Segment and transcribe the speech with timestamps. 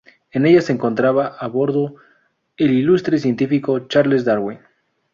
[0.31, 1.93] En ella se encontraba a bordo
[2.57, 4.57] el ilustre científico Charles Darwin.